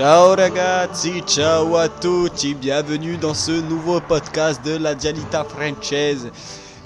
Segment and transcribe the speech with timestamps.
[0.00, 6.30] Ciao ragazzi, ciao à tutti, bienvenue dans ce nouveau podcast de la Dialita Française.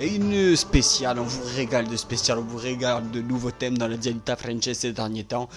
[0.01, 3.87] Et une spéciale, on vous régale de spécial, on vous régale de nouveaux thèmes dans
[3.87, 5.49] la Dialita Française ces derniers temps.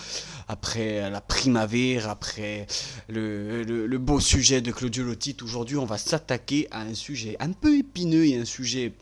[0.47, 2.67] Après la primavera, après
[3.09, 7.79] le, beau sujet de Claudio Lotti, aujourd'hui on va s'attaquer à un sujet un peu
[7.79, 8.93] épineux et un sujet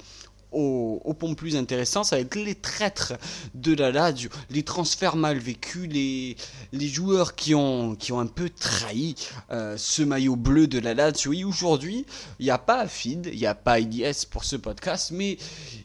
[0.55, 3.13] au, au pont plus intéressant, ça va être les traîtres
[3.53, 6.35] de la Lazio, les transferts mal vécus, les,
[6.73, 9.15] les joueurs qui ont, qui ont un peu trahi
[9.51, 11.31] euh, ce maillot bleu de la Lazio.
[11.31, 12.05] Oui, aujourd'hui,
[12.39, 15.37] il n'y a pas Afid, il n'y a pas IDS pour ce podcast, mais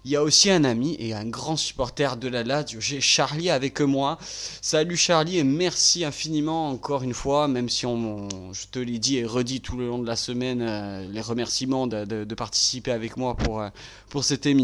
[0.05, 2.80] il y a aussi un ami et un grand supporter de la Lazio.
[2.80, 4.19] J'ai Charlie avec moi.
[4.62, 9.16] Salut Charlie et merci infiniment encore une fois, même si on, je te l'ai dit
[9.19, 13.16] et redit tout le long de la semaine, euh, les remerciements de, de- participer avec
[13.16, 13.69] moi pour, euh,
[14.09, 14.59] pour cette émission.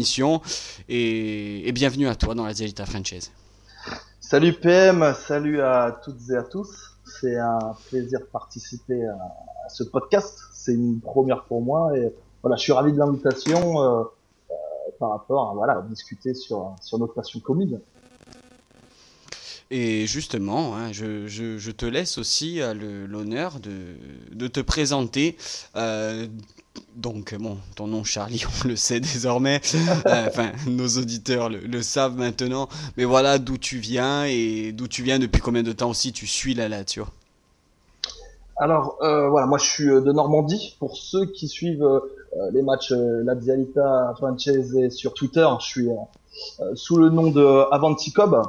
[0.89, 3.31] Et, bienvenue à toi dans la Dialita Française.
[4.19, 6.91] Salut PM, salut à toutes et à tous.
[7.03, 9.17] C'est un plaisir de participer à,
[9.69, 10.39] ce podcast.
[10.53, 14.03] C'est une première pour moi et voilà, je suis ravi de l'invitation euh,
[14.51, 14.53] euh,
[14.99, 17.79] par rapport à voilà, discuter sur sur notre passion commune.
[19.69, 22.73] Et justement, hein, je, te laisse aussi euh,
[23.07, 25.35] l'honneur de, te présenter.
[25.75, 26.27] Euh,
[26.95, 29.59] donc, bon, ton nom Charlie, on le sait désormais.
[30.05, 32.69] Euh, Enfin, nos auditeurs le, savent maintenant.
[32.95, 36.27] Mais voilà d'où tu viens et d'où tu viens, depuis combien de temps aussi tu
[36.27, 37.05] suis la Lazio.
[38.59, 40.75] Alors voilà, moi je suis de Normandie.
[40.79, 41.87] Pour ceux qui suivent
[42.51, 45.87] les matchs Lazialita Francese sur Twitter, je suis
[46.73, 48.41] sous le nom de Avanti Cobb.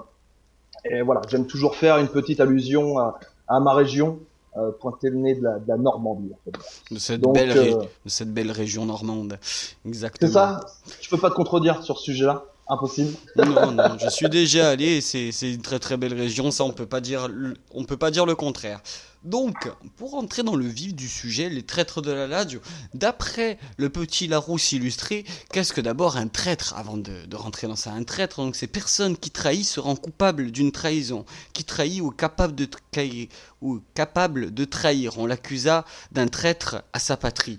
[0.90, 4.18] Et voilà, j'aime toujours faire une petite allusion à, à ma région,
[4.56, 6.32] euh, pointer le nez de la, de la Normandie.
[6.32, 6.94] En fait.
[6.94, 9.38] De cette, Donc, belle, euh, de cette belle région normande.
[9.40, 10.32] C'est Exactement.
[10.32, 10.60] ça
[11.00, 13.16] Je peux pas te contredire sur ce sujet-là Impossible.
[13.36, 16.86] Non, non, je suis déjà allé c'est une très très belle région, ça on peut
[16.86, 17.28] pas dire
[17.72, 18.82] on peut pas dire le contraire.
[19.24, 22.60] Donc, pour entrer dans le vif du sujet, les traîtres de la Lazio,
[22.94, 27.92] d'après le petit Larousse illustré, qu'est-ce que d'abord un traître avant de, rentrer dans ça?
[27.92, 32.10] Un traître, donc c'est personne qui trahit se rend coupable d'une trahison, qui trahit ou
[32.10, 33.28] capable de trahir,
[33.60, 35.18] ou capable de trahir.
[35.18, 37.58] On l'accusa d'un traître à sa patrie.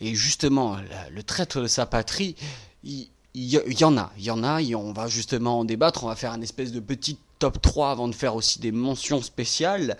[0.00, 0.78] Et justement,
[1.12, 2.34] le traître de sa patrie,
[2.82, 6.04] il, il y, en a, il y en a, et on va justement en débattre,
[6.04, 9.22] on va faire un espèce de petit top 3 avant de faire aussi des mentions
[9.22, 9.96] spéciales.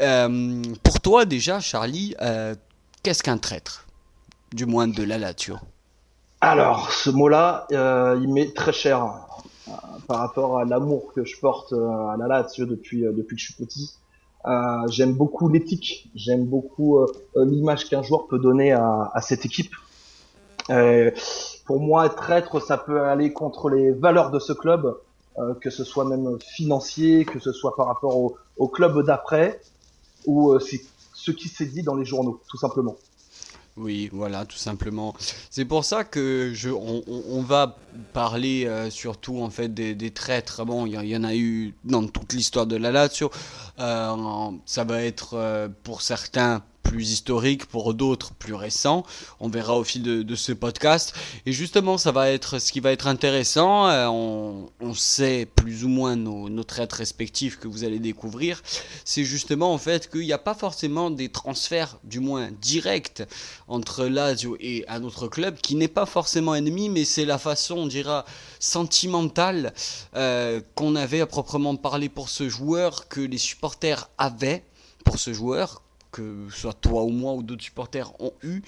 [0.00, 2.54] Euh, pour toi déjà, Charlie, euh,
[3.02, 3.86] qu'est-ce qu'un traître?
[4.52, 5.56] Du moins de la Lazio.
[6.40, 9.02] Alors, ce mot-là, euh, il m'est très cher
[9.68, 9.70] euh,
[10.06, 13.46] par rapport à l'amour que je porte euh, à la Lazio depuis, depuis que je
[13.46, 13.94] suis petit.
[14.88, 16.98] J'aime beaucoup l'éthique, j'aime beaucoup
[17.34, 19.74] l'image qu'un joueur peut donner à, à cette équipe.
[20.70, 21.10] Euh,
[21.66, 24.96] pour moi, être traître, ça peut aller contre les valeurs de ce club,
[25.38, 28.16] euh, que ce soit même financier, que ce soit par rapport
[28.56, 29.60] au, club d'après,
[30.26, 30.80] ou euh, c'est
[31.12, 32.96] ce qui s'est dit dans les journaux, tout simplement.
[33.76, 35.14] Oui, voilà, tout simplement.
[35.50, 37.76] C'est pour ça que je, on, va
[38.12, 40.64] parler surtout en fait des, traîtres.
[40.64, 43.32] Bon, il y, en- a eu dans toute l'histoire de la Lazio.
[43.80, 49.04] Euh, ça va être pour certains plus historique, pour d'autres plus récent.
[49.40, 51.14] On verra au fil de, ce podcast.
[51.46, 53.88] Et justement, ça va être ce qui va être intéressant.
[53.88, 58.62] Euh, on, sait plus ou moins nos, traîtres respectifs que vous allez découvrir.
[59.04, 63.22] C'est justement en fait qu'il n'y a pas forcément des transferts, du moins directs,
[63.66, 67.76] entre Lazio et un autre club qui n'est pas forcément ennemi, mais c'est la façon,
[67.78, 68.24] on dira,
[68.60, 69.72] sentimentale
[70.14, 74.64] euh, qu'on avait à proprement parler pour ce joueur, que les supporters avaient
[75.04, 75.82] pour ce joueur,
[76.14, 78.62] que soit toi ou moi ou d'autres supporters ont eu,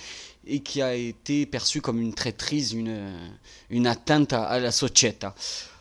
[0.47, 3.13] et qui a été perçu comme une traîtrise, une,
[3.71, 5.35] une atteinte à, la società.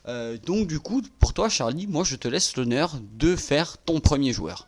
[0.08, 4.00] Euh, donc du coup, pour toi Charlie, moi je te laisse l'honneur de faire ton
[4.00, 4.68] premier joueur.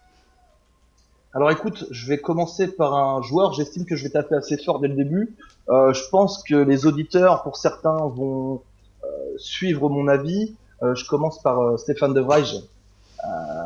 [1.36, 4.80] Alors écoute, je vais commencer par un joueur, j'estime que je vais taper assez fort
[4.80, 5.36] dès le début.
[5.70, 8.64] Euh, je pense que les auditeurs, pour certains, vont
[9.04, 9.08] euh,
[9.38, 10.56] suivre mon avis.
[10.82, 12.24] Je commence par Stéphane De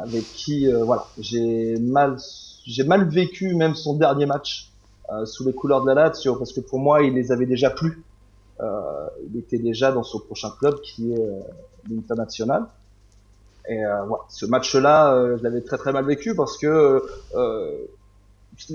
[0.04, 2.18] avec qui voilà, j'ai mal
[2.72, 4.72] j'ai mal vécu même son dernier match
[5.12, 7.70] euh, sous les couleurs de la Lazio parce que pour moi, il les avait déjà
[7.70, 8.04] plus.
[8.62, 11.40] Euh, il était déjà dans son prochain club qui est euh,
[11.90, 12.68] l'International.
[13.68, 17.04] Et euh, voilà, ce match-là, euh, je l'avais très très mal vécu parce que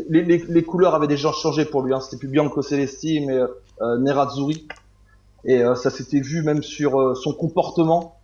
[0.09, 1.95] les, couleurs avaient déjà changé pour lui.
[1.95, 2.01] Hein.
[2.01, 3.39] C'était plus Bianco Celesti, mais
[3.99, 4.67] Nerazzurri.
[5.45, 8.19] Et ça s'était vu même sur son comportement.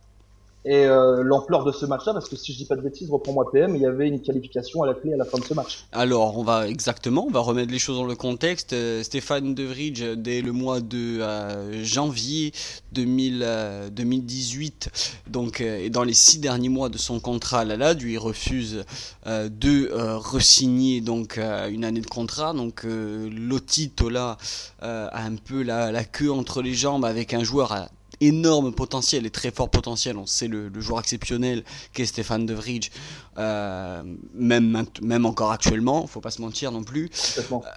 [0.65, 3.51] Et euh, l'ampleur de ce match-là, parce que si je dis pas de bêtises, reprends-moi
[3.51, 5.85] PM, il y avait une qualification à la clé à la fin de ce match.
[5.91, 8.71] Alors, on va exactement, on va remettre les choses dans le contexte.
[8.71, 12.53] Euh, Stéphane De Vrij, dès le mois de euh, janvier
[12.93, 13.45] 2000,
[13.91, 18.85] 2018, donc et dans les six derniers mois de son contrat à lui refuse
[19.25, 22.53] de resigner donc une année de contrat.
[22.53, 24.37] Donc, Lotito là
[24.79, 27.89] a un peu la, la, queue entre les jambes avec un joueur à
[28.27, 30.17] énorme potentiel et très fort potentiel.
[30.17, 32.91] On sait le, joueur exceptionnel qu'est Stéphane De Vrij,
[33.37, 34.03] euh,
[34.33, 37.09] même, même encore actuellement, faut pas se mentir non plus.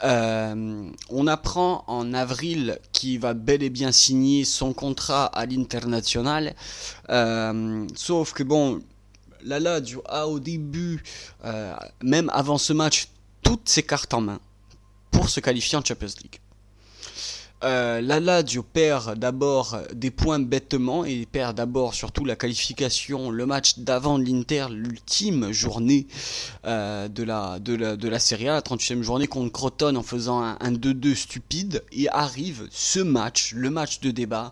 [0.05, 6.55] Euh, on apprend en avril qu'il va bel et bien signer son contrat à l'international.
[7.11, 8.81] Euh, sauf que bon,
[9.45, 11.03] Lala a au début,
[12.03, 13.09] même avant ce match,
[13.43, 14.41] toutes ses cartes en main
[15.11, 16.41] pour se qualifier en Champions League.
[17.65, 18.43] Euh, la
[18.73, 24.67] perd d'abord des points bêtement et perd d'abord surtout la qualification, le match d'avant l'Inter,
[24.71, 26.07] l'ultime journée
[26.67, 30.03] euh, de, la, de, la, de la Serie A, la 38e journée contre Crotone en
[30.03, 34.51] faisant un, 2-2 stupide et arrive ce match, le match de débat.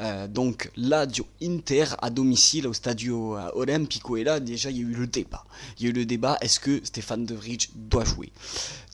[0.00, 4.16] Euh, donc Lazio Inter à domicile au Stadio Olimpico.
[4.16, 5.44] Et là déjà il y a eu le débat.
[5.78, 8.32] Il y a eu le débat est-ce que Stéphane De Vrij doit jouer?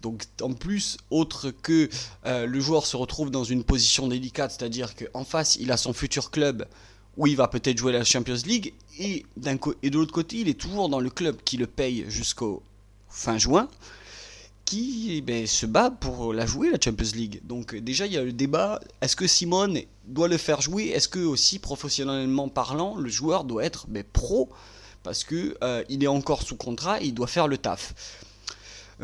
[0.05, 1.89] Donc en plus, autre que
[2.27, 5.95] euh, le joueur se retrouve dans une position délicate, c'est-à-dire qu'en face, il a son
[5.95, 6.67] futur club
[7.17, 9.25] où il va peut-être jouer la Champions League, et,
[9.83, 12.63] et de l'autre côté, il est toujours dans le club qui le paye jusqu'au
[13.09, 13.69] fin juin,
[14.65, 17.41] qui ben, se bat pour la jouer, la Champions League.
[17.45, 20.87] Donc déjà, il y a le débat, est-ce que Simone doit le faire jouer?
[20.89, 24.49] Est-ce que aussi, professionnellement parlant, le joueur doit être ben, pro?
[25.03, 27.95] Parce qu'il euh, est encore sous contrat et il doit faire le taf.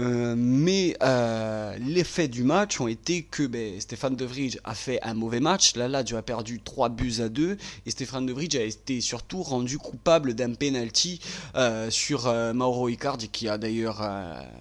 [0.01, 4.99] Euh, mais euh, l'effet du match ont été que ben, Stéphane De Vrij a fait
[5.03, 5.77] un mauvais match.
[5.77, 7.57] Là, tu as perdu 3 buts à 2.
[7.87, 11.21] Et Stéphane De Vrij a été surtout rendu coupable d'un penalty
[11.55, 14.03] euh, sur Mauro Icardi, qui a d'ailleurs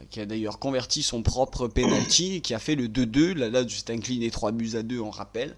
[0.09, 0.25] qui a
[0.59, 3.33] converti son propre penalty qui a fait le 2-2.
[3.33, 5.55] Là, là, s'est incliné 3 buts à 2, on rappelle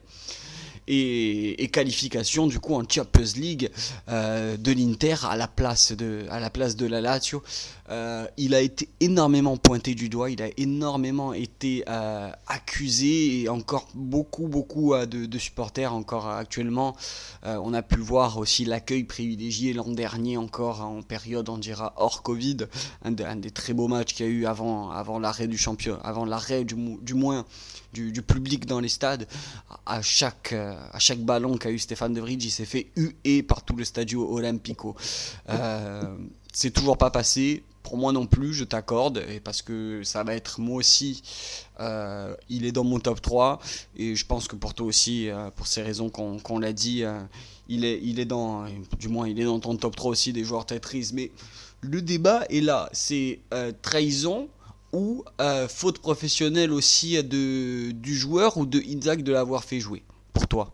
[0.88, 3.72] et, qualification du coup en Champions League
[4.10, 7.44] euh, de l'Inter à la place de à la place de la Lazio.
[7.90, 13.50] Euh, il a été énormément pointé du doigt, il a énormément été euh, accusé et
[13.50, 16.96] encore beaucoup beaucoup de, supporters encore actuellement.
[17.44, 22.22] on a pu voir aussi l'accueil privilégié l'an dernier encore en période on dira hors
[22.22, 22.58] Covid,
[23.04, 26.26] un, des très beaux matchs qu'il y a eu avant avant l'arrêt du champion, avant
[26.26, 27.46] l'arrêt du moins
[27.94, 29.28] du, public dans les stades.
[29.86, 33.44] À chaque, euh, à chaque ballon qu'a eu Stéphane De Vrij, il s'est fait huer
[33.44, 34.96] par tout le Stadio Olimpico.
[35.50, 36.16] Euh,
[36.54, 37.64] c'est toujours pas passé.
[37.84, 41.24] Pour moi non plus, je t'accorde, et parce que ça va être moi aussi,
[41.80, 43.60] euh, il est dans mon top 3,
[43.98, 47.04] et je pense que pour toi aussi, pour ces raisons qu'on l'a dit,
[47.68, 48.66] il, est, il est dans,
[49.00, 51.32] du moins il est dans ton top 3 aussi des joueurs Tetris, mais
[51.82, 53.40] le débat est là, c'est
[53.82, 54.48] trahison,
[54.94, 55.26] ou
[55.68, 60.04] faute professionnelle aussi de, du joueur ou de Inzaghi de l'avoir fait jouer?
[60.34, 60.68] Pour toi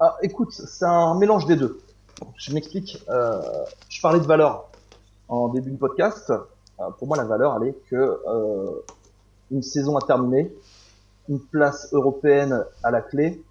[0.00, 1.80] ah, Écoute, c'est un mélange des deux.
[2.36, 3.02] Je m'explique.
[3.08, 3.40] Euh,
[3.88, 4.70] je parlais de valeur
[5.28, 6.30] en début de podcast.
[6.30, 8.20] Euh, pour moi, la valeur, elle est que
[9.50, 10.52] une saison a terminé,
[11.28, 13.42] une place européenne à la clé.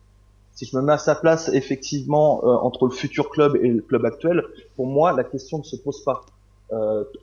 [0.56, 4.06] Si je me mets à sa place, effectivement, entre le futur club et le club
[4.06, 4.44] actuel,
[4.76, 6.24] pour moi, la question ne se pose pas.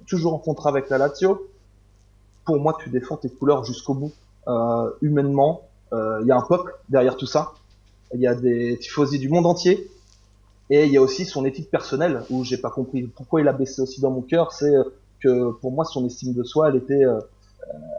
[0.07, 1.47] toujours en contrat avec la Lazio,
[2.45, 4.13] pour moi, tu défends tes couleurs jusqu'au bout.
[4.49, 7.53] Euh, humainement, euh, il y a un peuple derrière tout ça.
[8.15, 9.91] Il y a des tifosi du monde entier.
[10.71, 13.53] Et il y a aussi son éthique personnelle, où j'ai pas compris pourquoi il a
[13.53, 14.53] baissé aussi dans mon cœur.
[14.53, 14.73] C'est
[15.21, 17.19] que pour moi, son estime de soi, elle était, euh,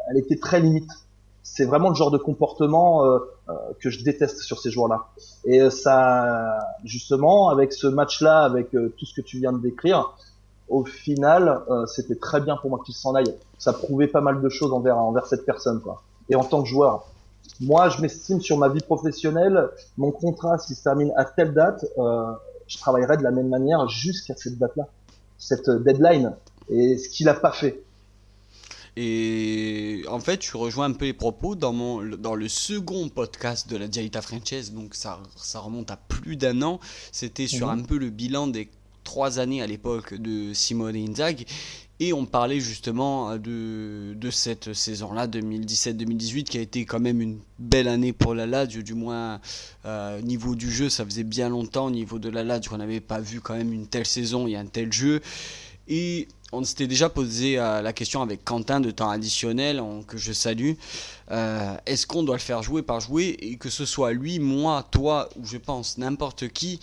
[0.09, 0.89] elle était très limite.
[1.43, 3.03] C'est vraiment le genre de comportement
[3.79, 5.07] que je déteste sur ces joueurs-là.
[5.43, 10.13] Et ça, justement, avec ce match-là, avec tout ce que tu viens de décrire,
[10.71, 13.35] au final, euh, c'était très bien pour moi qu'il s'en aille.
[13.59, 16.01] Ça prouvait pas mal de choses envers envers cette personne, quoi.
[16.29, 17.07] Et en tant que joueur,
[17.61, 21.85] moi, je m'estime sur ma vie professionnelle, mon contrat, s'il se termine à telle date,
[21.97, 22.31] euh,
[22.67, 24.87] je travaillerai de la même manière jusqu'à cette date-là,
[25.37, 26.33] cette deadline.
[26.69, 27.83] Et ce qu'il a pas fait.
[28.97, 33.69] Et en fait, tu rejoins un peu les propos dans, mon, dans le second podcast
[33.69, 36.79] de la Dialita Frances, donc ça, ça remonte à plus d'un an.
[37.11, 37.79] C'était sur mhm.
[37.79, 38.69] un peu le bilan des
[39.03, 41.45] trois années à l'époque de Simone Inzaghi.
[41.99, 47.37] Et on parlait justement de, de cette saison-là, 2017-2018, qui a été quand même une
[47.59, 49.39] belle année pour la Lazio, du moins
[49.85, 53.01] euh, niveau du jeu, ça faisait bien longtemps, au niveau de la Lazio, on n'avait
[53.01, 55.21] pas vu quand même une telle saison et un tel jeu.
[55.87, 60.33] Et on s'était déjà posé euh, la question avec Quentin de temps additionnel, que je
[60.33, 60.73] salue.
[61.31, 64.87] Euh, est-ce qu'on doit le faire jouer par jouer et que ce soit lui, moi,
[64.91, 66.79] toi ou je pense n'importe qui,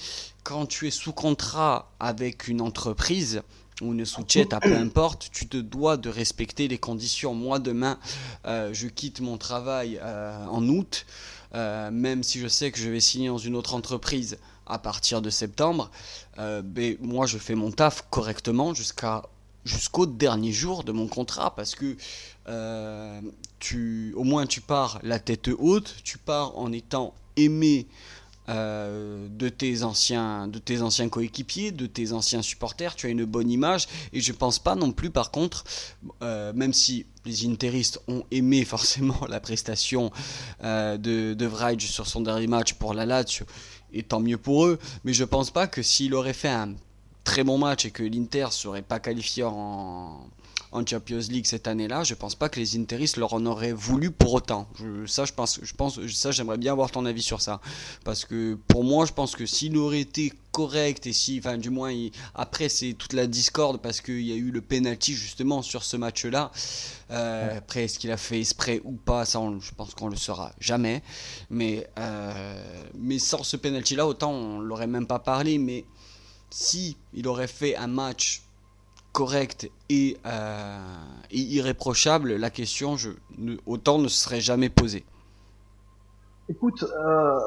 [0.48, 3.42] quand tu es sous contrat avec une entreprise
[3.82, 7.34] ou une sous-chat, peu importe, tu te dois de respecter les conditions.
[7.34, 7.98] Moi, demain,
[8.46, 11.04] euh, je quitte mon travail en août,
[11.52, 15.28] même si je sais que je vais signer dans une autre entreprise à partir de
[15.28, 15.90] septembre,
[16.38, 19.24] ben, moi je fais mon taf correctement jusqu'à
[19.68, 21.96] jusqu'au dernier jour de mon contrat parce que
[22.48, 23.20] euh,
[23.58, 27.86] tu, au moins tu pars la tête haute, tu pars en étant aimé
[28.48, 33.24] euh, de tes anciens, de tes anciens coéquipiers, de tes anciens supporters, tu as une
[33.24, 35.64] bonne image et je pense pas non plus par contre,
[36.22, 40.10] euh, même si les interistes ont aimé forcément la prestation
[40.62, 40.96] de,
[41.34, 43.44] de Vrij sur son dernier match pour la Lazio
[43.92, 46.74] et tant mieux pour eux, mais je pense pas que s'il aurait fait un
[47.24, 50.26] très bon match et que l'Inter serait pas qualifié en,
[50.72, 54.10] en Champions League cette année-là, je pense pas que les Interistes leur en auraient voulu
[54.10, 54.68] pour autant.
[55.06, 57.60] Ça, je pense, je pense, ça, j'aimerais bien avoir ton avis sur ça,
[58.04, 61.70] parce que pour moi, je pense que s'il aurait été correct et si, enfin, du
[61.70, 61.92] moins,
[62.34, 65.96] après c'est toute la discorde parce qu'il y a eu le penalty justement sur ce
[65.96, 66.50] match-là.
[67.10, 70.52] Euh, après, est-ce qu'il a fait exprès ou pas, ça, je pense qu'on le saura
[70.60, 71.02] jamais.
[71.48, 72.62] Mais, euh,
[72.94, 75.84] mais sans ce penalty-là, autant on l'aurait même pas parlé, mais
[76.50, 78.42] si il aurait fait un match
[79.18, 80.78] correct et, euh,
[81.32, 85.04] irréprochable, la question je, ne, autant ne serait jamais posée.
[86.48, 87.40] Écoute, euh,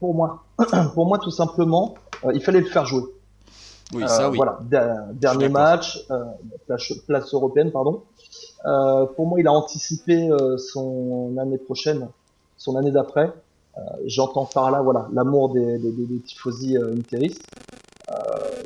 [0.00, 0.42] pour moi,
[0.94, 3.04] pour moi tout simplement, euh, il fallait le faire jouer.
[3.94, 4.36] Oui, ça oui.
[4.36, 4.58] Voilà,
[5.12, 6.04] dernier match,
[6.66, 8.02] place, place, européenne, pardon.
[9.14, 12.08] pour moi, il a anticipé son année prochaine,
[12.56, 13.32] son année d'après.
[14.06, 17.44] J'entends par là, voilà, l'amour des, des, des, des tifosi interistes.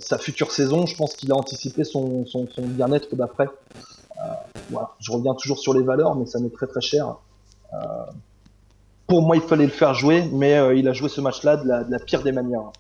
[0.06, 3.48] Euh, sa future saison, je pense qu'il a anticipé son, son, son bien-être d'après.
[4.18, 4.32] Euh,
[4.70, 4.90] voilà.
[5.00, 7.16] Je reviens toujours sur les valeurs, mais ça m'est très très cher.
[7.74, 7.76] Euh,
[9.06, 11.84] pour moi, il fallait le faire jouer, mais il a joué ce match-là de la,
[11.84, 12.72] de la, pire des manières.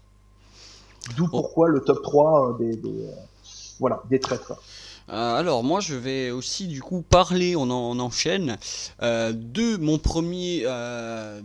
[1.16, 3.10] D'où pourquoi le top 3 des, des
[3.78, 4.54] voilà, des traîtres.
[5.08, 8.58] Euh, alors moi je vais aussi du coup parler, on, en, enchaîne,
[9.02, 11.40] euh, de, mon premier, euh,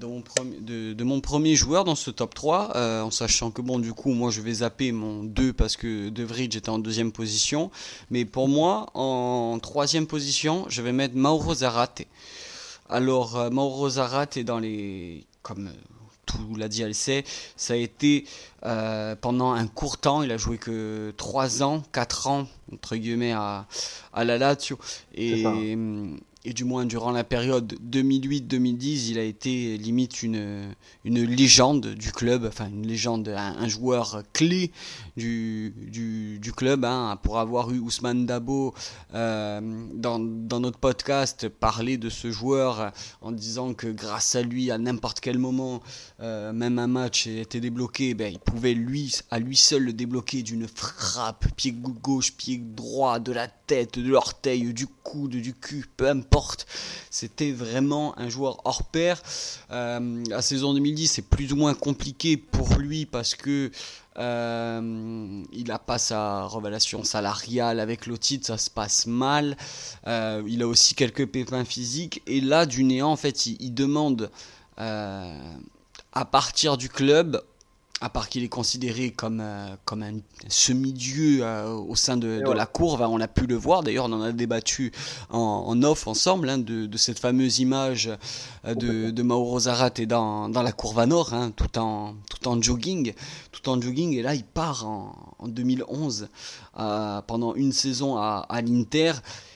[1.56, 4.92] joueur dans ce top 3, en sachant que bon du coup moi je vais zapper
[4.92, 7.70] mon 2 parce que De Vrij était en deuxième position,
[8.10, 12.04] mais pour moi en troisième position je vais mettre Mauro Zarate.
[12.90, 15.26] Alors Mauro Zarate est dans les...
[15.44, 15.70] comme
[16.32, 17.24] tout l'a dit sait,
[17.56, 18.26] ça a été
[18.66, 23.34] euh, pendant un court temps, il a joué que 3 ans, 4 ans, entre guillemets,
[23.34, 23.66] à,
[24.14, 24.78] à la Lazio.
[25.16, 25.44] Et,
[26.44, 30.74] et du moins durant la période 2008-2010, il a été limite une,
[31.06, 34.72] une légende du club, enfin une légende, un, joueur clé
[35.16, 35.72] du,
[36.42, 38.74] du, club, hein, pour avoir eu Ousmane Dabo
[39.14, 39.62] euh,
[39.94, 44.80] dans, dans, notre podcast parler de ce joueur en disant que grâce à lui, à
[44.80, 45.82] n'importe quel moment,
[46.22, 50.42] euh, même un match était débloqué, ben, il pouvait lui, à lui seul le débloquer
[50.42, 55.86] d'une frappe, pied gauche, pied droit, de la tête, de l'orteil, du coude, du cul,
[55.96, 56.31] peu importe.
[57.10, 59.22] C'était vraiment un joueur hors pair.
[59.72, 63.72] Euh, la saison 2010, c'est plus ou moins compliqué pour lui parce que
[64.18, 69.58] euh, il n'a pas sa révélation salariale avec l'Otite, ça se passe mal.
[70.08, 72.22] Euh, il a aussi quelques pépins physiques.
[72.28, 74.30] Et là, du néant, en fait, il, demande
[74.78, 77.42] à partir du club
[78.02, 80.18] à part qu'il est considéré comme, euh, comme un
[80.48, 84.24] semi-dieu euh, au sein de, la courbe, on a pu le voir, d'ailleurs on en
[84.24, 84.92] a débattu
[85.30, 88.10] en, off ensemble, hein, de, cette fameuse image
[88.66, 92.48] euh, de, de Mauro Zarate dans, dans la courbe à nord, hein, tout, en, tout
[92.48, 93.14] en jogging,
[93.52, 95.14] tout en jogging, et là il part en,
[95.48, 96.28] 2011
[97.28, 99.14] pendant une saison à, à l'Inter,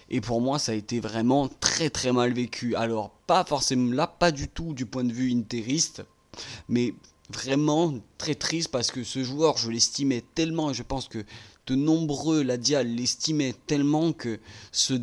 [0.09, 4.07] et pour moi ça a été vraiment très très mal vécu, alors pas forcément là,
[4.07, 6.03] pas du tout du point de vue interiste,
[6.69, 6.93] mais
[7.29, 11.24] vraiment très triste parce que ce joueur, je l'estimais tellement et je pense que
[11.67, 14.39] de nombreux Ladia l'estimaient tellement que
[14.72, 14.94] ce,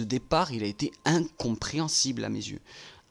[0.00, 2.60] départ, il a été incompréhensible à mes yeux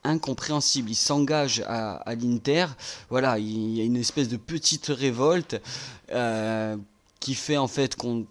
[0.06, 0.89] incompréhensible.
[0.89, 2.68] Il s'engage à, l'Inter.
[3.10, 5.62] Voilà, il y a une espèce de petite révolte
[6.12, 6.77] euh,
[7.20, 8.25] qui fait en fait qu'on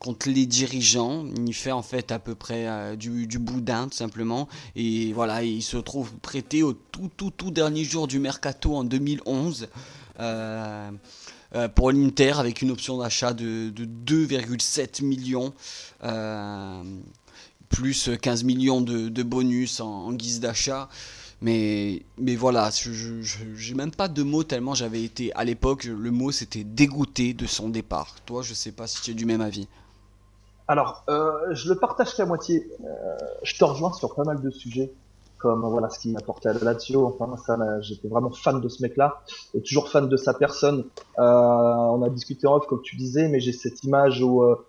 [0.00, 1.26] contre les dirigeants.
[1.46, 4.48] Il fait en fait à peu près euh, du, boudin tout simplement.
[4.74, 8.82] Et voilà, il se trouve prêté au tout tout tout dernier jour du mercato en
[8.82, 9.68] 2011.
[10.18, 10.90] Euh,
[11.54, 15.52] euh, pour l'Inter avec une option d'achat de, 2,7 millions
[17.68, 20.88] plus 15 millions de, bonus en, guise d'achat
[21.40, 23.22] mais, mais voilà, je
[23.56, 27.46] j'ai même pas de mots tellement j'avais été à l'époque, le mot c'était dégoûté de
[27.46, 28.16] son départ.
[28.26, 29.66] Toi, je sais pas si tu es du même avis.
[30.70, 32.64] Alors, euh, je le partage qu'à moitié.
[32.84, 34.92] Euh, je te rejoins sur pas mal de sujets,
[35.36, 37.06] comme voilà ce qui m'apportait à la Lazio.
[37.06, 39.20] Enfin, ça, j'étais vraiment fan de ce mec-là
[39.52, 40.84] et toujours fan de sa personne.
[41.18, 44.64] Euh, on a discuté en off, comme tu disais, mais j'ai cette image où, euh,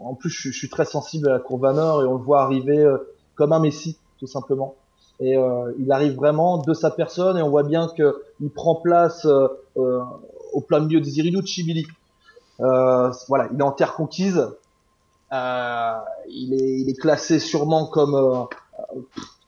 [0.00, 2.78] en plus, je, suis très sensible à la courbe à et on le voit arriver
[2.78, 2.98] euh,
[3.34, 4.76] comme un Messi, tout simplement.
[5.18, 8.76] Et euh, il arrive vraiment de sa personne et on voit bien que il prend
[8.76, 9.26] place
[9.74, 11.88] au plein milieu des Irinucci Billy.
[12.60, 14.46] voilà, il est en terre conquise
[15.32, 18.44] il, est, il est classé sûrement comme, euh,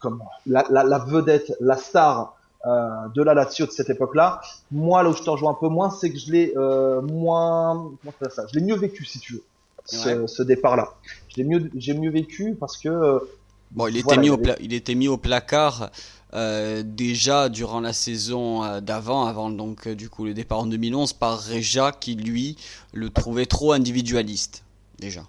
[0.00, 2.36] comme la, la, la, vedette, la star
[2.66, 4.40] euh, de la Lazio de cette époque-là.
[4.70, 6.54] Moi, là où je te rejoins un peu moins, c'est que je l'ai
[7.02, 9.44] moins, comment ça, je l'ai mieux vécu si tu veux,
[9.84, 10.94] ce, ce départ-là.
[11.28, 13.20] Je l'ai mieux, j'ai mieux vécu parce que
[13.72, 15.90] Bon, il était, mis au il était mis au placard
[16.34, 21.42] euh, déjà durant la saison d'avant, avant donc du coup le départ en 2011 par
[21.42, 22.56] Reja qui lui
[22.92, 24.62] le trouvait trop individualiste
[24.98, 25.22] déjà.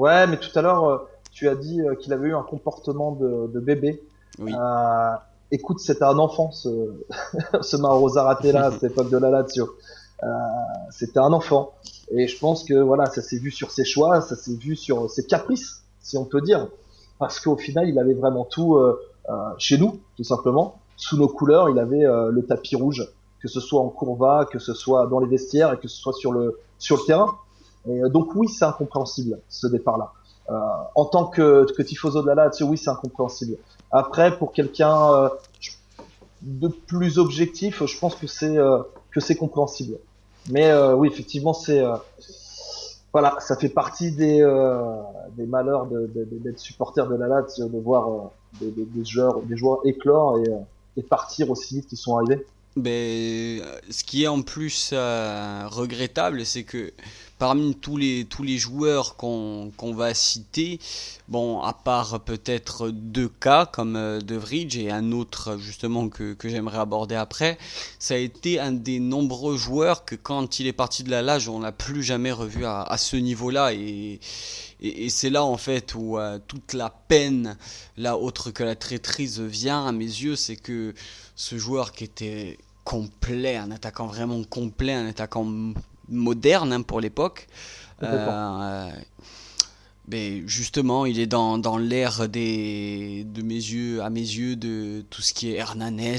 [0.00, 0.98] Ouais, mais tout à l'heure, euh,
[1.30, 4.02] tu as dit euh, qu'il avait eu un comportement de, de bébé.
[4.38, 4.50] Oui.
[4.58, 5.12] Euh,
[5.50, 7.04] écoute, c'était un enfant, ce,
[7.60, 9.68] ce Mauro Zaratella à cette époque de la Lazio.
[10.22, 10.26] Euh,
[10.90, 11.74] c'était un enfant.
[12.12, 15.10] Et je pense que voilà, ça s'est vu sur ses choix, ça s'est vu sur
[15.10, 16.68] ses caprices, si on peut dire.
[17.18, 18.96] Parce qu'au final, il avait vraiment tout euh,
[19.58, 20.80] chez nous, tout simplement.
[20.96, 23.06] Sous nos couleurs, il avait le tapis rouge,
[23.38, 26.14] que ce soit en courva, que ce soit dans les vestiaires et que ce soit
[26.14, 27.36] sur le sur le terrain.
[27.88, 30.12] Et euh, donc oui, c'est incompréhensible ce départ-là.
[30.50, 30.58] Euh,
[30.94, 33.56] en tant que, que tifoso de la Lazio, oui, c'est incompréhensible.
[33.90, 35.28] Après, pour quelqu'un euh,
[36.42, 38.56] de plus objectif, je pense que c'est
[39.10, 39.98] que c'est compréhensible.
[40.50, 41.82] Mais oui, effectivement, c'est
[43.12, 44.38] voilà, ça fait partie des,
[45.36, 50.38] des malheurs d'être supporter de la Lazio, de voir des, des, joueurs, des joueurs éclore
[50.38, 50.50] et,
[50.96, 52.46] et partir aussi vite qu'ils sont arrivés.
[52.76, 56.92] Ben, ce qui est en plus regrettable, c'est que
[57.40, 60.78] parmi tous les, tous les joueurs qu'on va citer,
[61.26, 66.34] bon, à part peut-être deux cas comme euh, De Vrij et un autre justement que,
[66.34, 67.56] que j'aimerais aborder après,
[67.98, 71.48] ça a été un des nombreux joueurs que quand il est parti de la Lage,
[71.48, 73.72] on n'a plus jamais revu à, à ce niveau-là.
[73.72, 74.20] Et,
[74.82, 77.56] et, et c'est là en fait où euh, toute la peine,
[77.96, 80.94] là autre que la traîtrise vient à mes yeux, c'est que
[81.40, 85.46] ce joueur qui était complet, un attaquant vraiment complet, un attaquant
[86.06, 87.48] moderne hein, pour l'époque.
[88.02, 88.90] Euh,
[90.06, 95.02] mais justement, il est dans, dans l'ère des de mes yeux, à mes yeux, de
[95.08, 96.18] tout ce qui est Hernanes,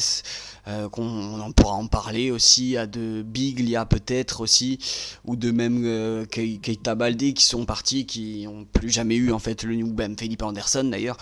[0.67, 4.79] euh, qu'on en pourra en parler aussi, à de Biglia peut-être aussi,
[5.25, 9.39] ou de même euh, Keita Balde qui sont partis, qui ont plus jamais eu en
[9.39, 11.17] fait le ou même Felipe Anderson d'ailleurs.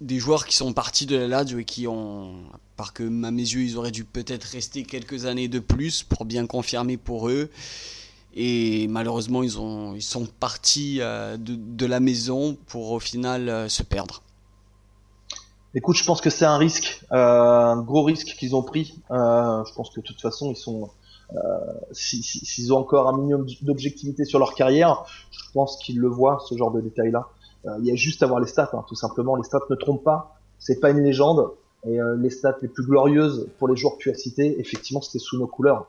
[0.00, 2.32] Des joueurs qui sont partis de la Lazio et qui ont,
[2.76, 6.24] par que à mes yeux, ils auraient dû peut-être rester quelques années de plus pour
[6.24, 7.50] bien confirmer pour eux.
[8.34, 13.68] Et malheureusement, ils, ont, ils sont partis euh, de, la maison pour au final euh,
[13.68, 14.22] se perdre.
[15.74, 19.00] Écoute, je pense que c'est un risque, euh, un gros risque qu'ils ont pris.
[19.10, 20.90] je pense que de toute façon, ils sont,
[21.92, 26.08] s'ils si, si, ont encore un minimum d'objectivité sur leur carrière, je pense qu'ils le
[26.08, 27.28] voient, ce genre de détails-là.
[27.66, 29.36] Euh, il y a juste à voir les stats, hein, tout simplement.
[29.36, 30.36] Les stats ne trompent pas.
[30.58, 31.50] C'est pas une légende.
[31.84, 35.00] Et euh, les stats les plus glorieuses pour les joueurs que tu as cités, effectivement,
[35.00, 35.86] c'était sous nos couleurs.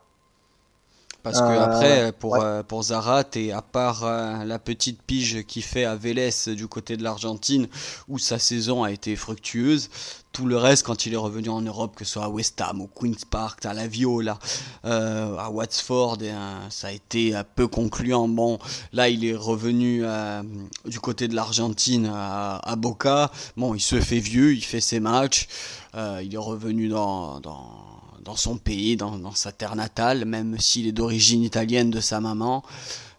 [1.23, 2.63] Parce que euh, après, pour, ouais.
[2.67, 4.05] pour Zarat, et à part
[4.45, 7.67] la petite pige qu'il fait à Vélez du côté de l'Argentine,
[8.07, 9.89] où sa saison a été fructueuse,
[10.31, 12.81] tout le reste, quand il est revenu en Europe, que ce soit à West Ham,
[12.81, 14.39] au Queen's Park, à la Viola,
[14.86, 18.27] euh, à Watford, et, euh, ça a été un peu concluant.
[18.27, 18.57] Bon,
[18.93, 20.41] là, il est revenu euh,
[20.86, 23.29] du côté de l'Argentine à, à, Boca.
[23.57, 25.47] Bon, il se fait vieux, il fait ses matchs.
[25.95, 27.90] il est revenu dans, dans,
[28.23, 32.19] dans son pays, dans, dans, sa terre natale, même s'il est d'origine italienne de sa
[32.19, 32.63] maman.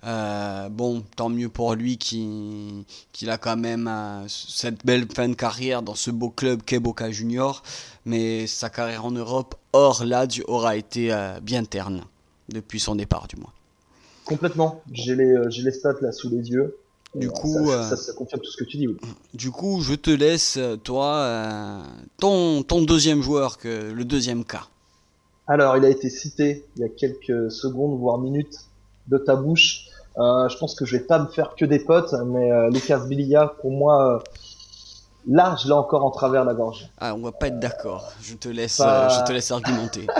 [0.05, 2.85] Euh, bon, tant mieux pour lui qu'il
[3.31, 7.11] a quand même euh, cette belle fin de carrière dans ce beau club qu'est Boca
[7.11, 7.63] Junior.
[8.05, 12.03] Mais sa carrière en Europe, hors Lazio, aura été euh, bien terne,
[12.49, 13.53] depuis son départ du moins.
[14.25, 14.83] Complètement.
[14.91, 16.77] J'ai les, les stats là sous les yeux.
[17.15, 18.89] Du coup, ça, ça, ça, confirme tout ce que tu dis.
[18.89, 18.97] Oui.
[19.35, 21.85] Du coup, je te laisse, toi,
[22.19, 24.67] ton, ton deuxième joueur, que, le deuxième cas.
[25.47, 28.59] Alors, il a été cité il y a quelques secondes, voire minutes,
[29.09, 29.87] de ta bouche.
[30.19, 33.01] Euh, je pense que je vais pas me faire que des potes, mais euh, Lucas
[33.07, 34.19] Bilia, pour moi, euh,
[35.27, 36.89] là, je l'ai encore en travers la gorge.
[36.99, 38.13] Ah, on va pas être d'accord.
[38.21, 39.09] Je te laisse, pas...
[39.09, 40.07] je te laisse argumenter.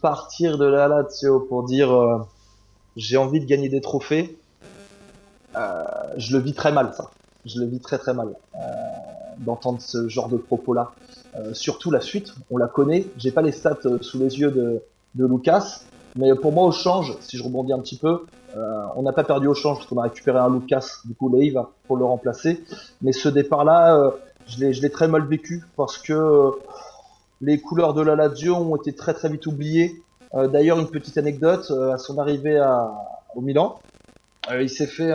[0.00, 2.24] partir de la Lazio pour dire
[2.96, 4.38] j'ai envie de gagner des trophées,
[5.54, 7.10] je le vis très mal, ça.
[7.44, 8.28] Je le vis très très mal
[9.38, 10.92] d'entendre ce genre de propos-là.
[11.52, 13.06] surtout la suite, on la connaît.
[13.16, 14.82] J'ai pas les stats sous les yeux de,
[15.14, 15.82] de Lucas,
[16.16, 18.24] Mais pour moi, au change, si je rebondis un petit peu,
[18.56, 21.28] euh, on n'a pas perdu au change parce qu'on a récupéré un Lucas, du coup
[21.28, 22.64] Leiv, pour le remplacer.
[23.02, 24.10] Mais ce départ-là, euh,
[24.46, 26.50] je l'ai très mal vécu parce que euh,
[27.40, 30.02] les couleurs de la Lazio ont été très très vite oubliées.
[30.34, 32.92] D'ailleurs, une petite anecdote, à son arrivée à,
[33.34, 33.78] au Milan,
[34.60, 35.12] il s'est fait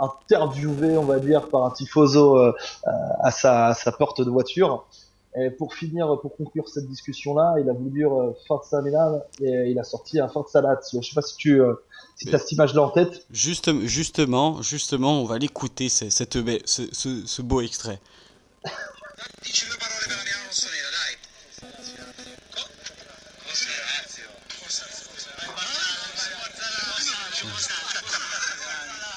[0.00, 2.36] interviewer, on va dire, par un tifoso
[2.84, 4.86] à sa, à, sa, porte de voiture.
[5.36, 8.10] Et pour finir, pour conclure cette discussion-là, il a voulu dire
[8.48, 11.02] Forza Milan et il a sorti un Forza Lazio.
[11.02, 11.60] Je sais pas si tu
[12.16, 13.26] si as cette image-là en tête.
[13.30, 16.10] Juste, justement, justement, on va l'écouter, cette,
[16.66, 18.00] ce, ce, ce beau extrait.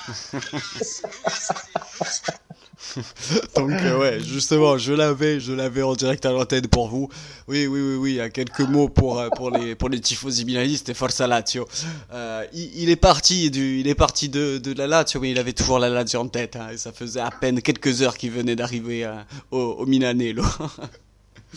[3.55, 7.09] Donc euh, ouais, justement, je l'avais, je l'avais en direct à l'antenne pour vous.
[7.47, 8.13] Oui, oui, oui, oui.
[8.15, 11.67] Il a quelques mots pour euh, pour les pour les tifosi milanisti et Forza Lazio.
[12.11, 15.53] Euh, il, est parti du, il est parti de, de la Lazio, mais il avait
[15.53, 16.55] toujours la Lazio en tête.
[16.55, 19.09] Hein, et ça faisait à peine quelques heures qu'il venait d'arriver
[19.51, 20.43] au, au Milanello.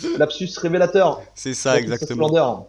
[0.18, 1.22] Lapsus révélateur.
[1.34, 2.66] C'est ça, exactement.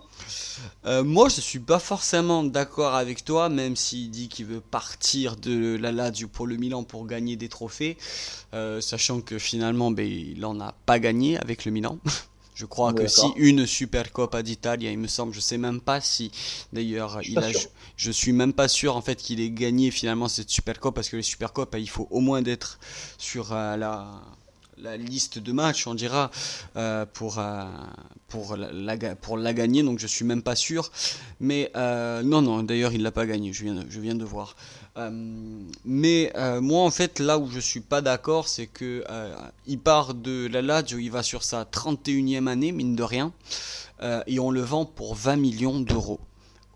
[0.86, 5.36] Euh, moi, je suis pas forcément d'accord avec toi, même s'il dit qu'il veut partir
[5.36, 7.98] de la Lazio pour le Milan pour gagner des trophées,
[8.54, 12.00] euh, sachant que finalement, ben, il en a pas gagné avec le Milan.
[12.58, 16.32] Je crois que si une Supercoppa d'Italie, il me semble, je sais même pas si
[16.74, 17.52] d'ailleurs il a,
[17.96, 21.18] je, suis même pas sûr en fait qu'il ait gagné finalement cette Supercoppa parce que
[21.18, 22.80] les Supercoppa il faut au moins d'être
[23.20, 24.08] sur euh, la
[24.82, 26.32] la liste de matchs, on dira,
[26.76, 27.66] euh, pour, euh,
[28.28, 30.92] pour, la, pour la gagner, donc je suis même pas sûr.
[31.40, 34.26] Mais euh, non, non, d'ailleurs il l'a pas gagné, je viens de, je viens de
[34.26, 34.56] voir.
[35.86, 39.04] mais moi en fait là où je suis pas d'accord c'est que
[39.68, 43.32] il part de la Lazio, il va sur sa 31e année mine de rien
[44.26, 46.20] et on le vend pour 20 millions d'euros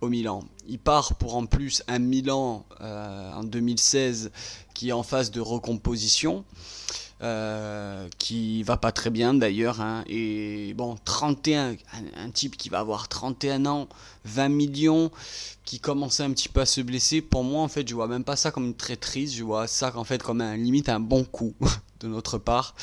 [0.01, 0.43] au Milan.
[0.67, 4.31] Il part pour en plus un Milan en 2016
[4.75, 6.45] qui est en phase de recomposition.
[7.23, 9.79] Euh, qui va pas très bien d'ailleurs.
[9.79, 10.03] Hein.
[10.07, 11.75] et bon, 31,
[12.17, 13.87] un, type qui va avoir 31 ans,
[14.25, 15.11] 20 millions,
[15.65, 17.21] qui commençait un petit peu à se blesser.
[17.21, 19.91] Pour moi, en fait, je vois même pas ça comme une traîtrise, je vois ça
[19.95, 21.53] en fait comme un limite un bon coup
[21.99, 22.75] de notre part.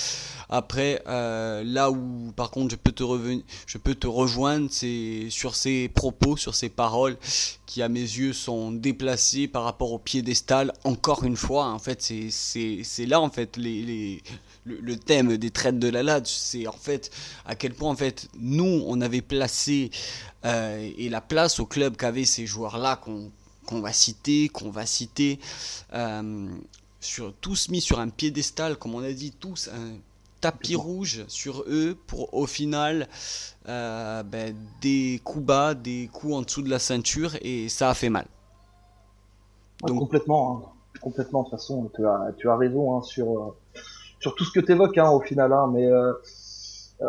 [0.49, 5.27] Après, euh, là où par contre je peux te revenir, je peux te rejoindre, c'est
[5.31, 7.19] sur ses propos, sur ses paroles,
[7.67, 10.73] qui à mes yeux sont déplacées par rapport au piédestal.
[10.85, 14.23] Encore une fois, en fait, c'est là en fait les
[14.69, 17.11] le, thème des traites de la LAD, c'est en fait
[17.47, 19.91] à quel point en fait nous on avait placé
[20.45, 25.39] euh, et la place au club qu'avaient ces joueurs-là qu'on va citer, qu'on va citer,
[25.95, 26.49] euh,
[27.01, 29.97] sur, tous mis sur un piédestal, comme on a dit, tous un
[30.41, 33.09] tapis rouge sur eux pour au final
[33.69, 37.95] euh, ben, des coups bas, des coups en dessous de la ceinture et ça a
[37.95, 38.27] fait mal.
[39.87, 39.99] Donc...
[39.99, 41.01] complètement, hein.
[41.01, 41.43] complètement.
[41.43, 43.55] De toute façon, tu as, tu as raison hein, sur,
[44.21, 45.53] sur tout ce que tu évoques hein, au final.
[45.73, 46.13] mais euh,
[47.03, 47.07] euh,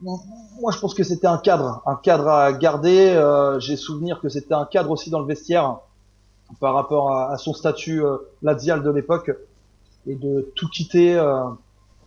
[0.00, 3.20] moi, je pense que c'était un cadre, un cadre à garder.
[3.58, 5.78] J'ai souvenir que c'était un cadre aussi dans le vestiaire
[6.60, 9.32] par rapport à, son statut euh, ladial de l'époque
[10.06, 11.44] et de tout quitter euh,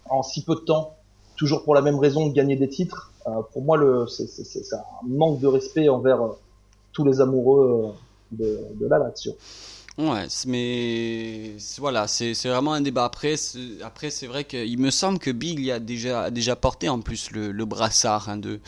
[0.10, 0.96] en si peu de temps,
[1.36, 3.12] toujours pour la même raison de gagner des titres.
[3.28, 6.20] Euh, pour moi, c'est, un manque de respect envers
[6.94, 7.94] tous les amoureux
[8.32, 9.34] de, de la Lazio.
[9.98, 13.06] Ouais, mais voilà, c'est vraiment un débat.
[13.06, 13.34] Après,
[13.84, 17.52] après c'est vrai qu'il me semble que Bill a déjà, déjà porté en plus le,
[17.52, 18.60] le brassard hein, de,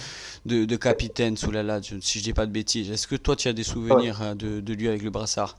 [0.47, 2.89] de, de, capitaine sous la Lazio, si je dis pas de bêtises.
[2.89, 5.55] Est-ce que toi, tu as des souvenirs hein, de, de lui avec le brassard?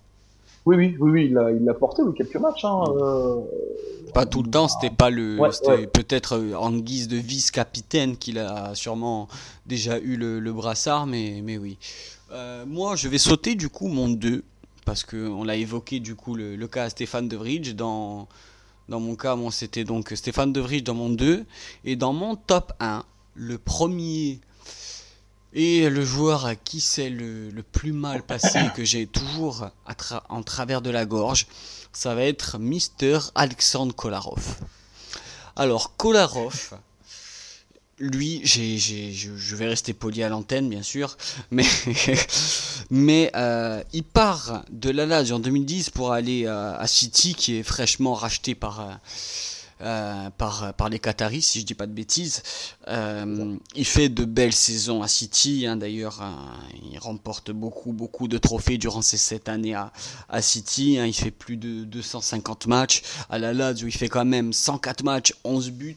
[0.66, 2.64] Oui, oui, oui, oui, il l'a porté oui, quelques matchs.
[2.64, 3.36] Hein, euh...
[4.12, 8.40] Pas tout le temps, c'était pas le, c'était peut-être euh, en guise de vice-capitaine qu'il
[8.40, 9.28] a sûrement
[9.66, 11.78] déjà eu le, le brassard, mais, mais oui.
[12.32, 14.42] Euh, moi, je vais sauter du coup mon 2
[14.84, 18.28] parce qu'on l'a évoqué du coup le, le, cas Stéphane De Vrij dans
[18.88, 21.44] dans mon cas, moi c'était donc Stéphane De Vrij dans mon 2
[21.84, 24.40] et dans mon top 1, le premier
[25.52, 29.68] et le joueur à qui c'est le, plus mal passé, que j'ai toujours
[30.28, 31.46] en travers de la gorge,
[31.92, 34.58] ça va être Mister Alexandre Kolarov.
[35.56, 36.78] Alors, Kolarov,
[38.00, 41.16] lui, je vais rester poli à l'antenne, bien sûr,
[42.90, 47.56] mais, euh, il part de la Lazio en 2010 pour aller euh, à City, qui
[47.56, 48.80] est fraîchement racheté par...
[48.80, 48.94] Euh,
[50.90, 52.42] les Qataris, si je dis pas de bêtises.
[52.86, 56.52] Il fait de belles saisons à City, hein, d'ailleurs, hein.
[56.92, 59.90] il remporte beaucoup, beaucoup de trophées durant ces sept années à,
[60.28, 60.98] à City.
[60.98, 61.06] Hein.
[61.06, 63.02] il fait plus de 250 matchs.
[63.30, 65.96] À la Lazio, il fait quand même 104 matchs, 11 buts.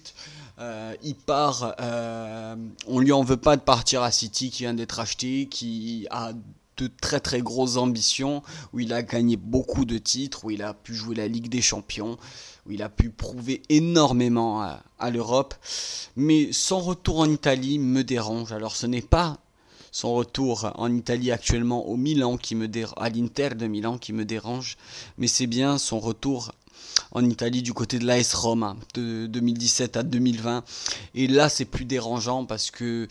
[0.59, 1.75] Euh, il part,
[2.87, 6.33] on lui en veut pas de partir à City qui vient d'être acheté, qui a
[6.77, 10.73] de très très grosses ambitions, où il a gagné beaucoup de titres, où il a
[10.73, 12.17] pu jouer la Ligue des Champions,
[12.65, 15.53] où il a pu prouver énormément à, l'Europe.
[16.15, 18.51] Mais son retour en Italie me dérange.
[18.51, 19.37] Alors ce n'est pas
[19.91, 24.25] son retour en Italie actuellement au Milan qui me à l'Inter de Milan qui me
[24.25, 24.77] dérange,
[25.19, 26.51] mais c'est bien son retour
[27.11, 30.63] en Italie du côté de l'AS Roma de 2017 à 2020.
[31.15, 33.07] Et là, c'est plus dérangeant parce que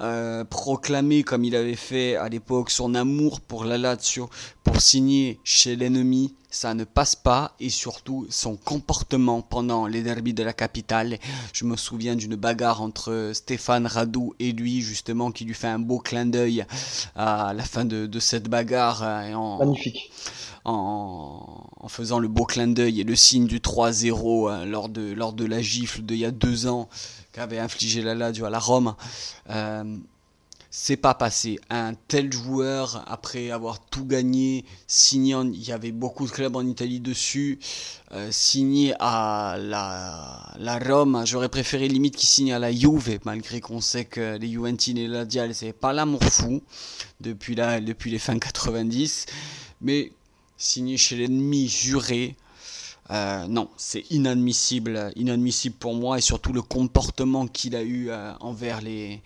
[0.00, 4.28] euh, proclamer comme il avait fait à l'époque son amour pour la Lazio,
[4.64, 10.32] pour signer chez l'ennemi, ça ne passe pas et surtout son comportement pendant les derbys
[10.32, 11.18] de la capitale.
[11.52, 15.78] Je me souviens d'une bagarre entre Stéphane Radou et lui justement qui lui fait un
[15.78, 16.64] beau clin d'œil
[17.14, 19.02] à la fin de, cette bagarre.
[19.02, 20.10] Euh, Magnifique
[20.66, 25.32] en, faisant le beau clin d'œil et le signe du 3-0 hein, lors, de, lors
[25.32, 26.88] de la gifle d'il y a deux ans
[27.32, 28.96] qu'avait infligé la Lazio à la Rome.
[29.50, 29.96] Euh,
[30.68, 31.58] c'est pas passé.
[31.70, 36.66] Un tel joueur, après avoir tout gagné, signé, il y avait beaucoup de clubs en
[36.66, 37.60] Italie dessus,
[38.12, 43.60] euh, signé à la, la Rome, j'aurais préféré limite qu'il signe à la Juve, malgré
[43.60, 46.62] qu'on sait que les Juventines et la Dial, c'est pas l'amour fou
[47.20, 49.26] depuis, depuis les fins 90.
[49.80, 50.12] Mais
[50.56, 52.36] signé chez l'ennemi juré.
[53.10, 58.32] Euh, non, c'est inadmissible, inadmissible pour moi et surtout le comportement qu'il a eu euh,
[58.40, 59.22] envers les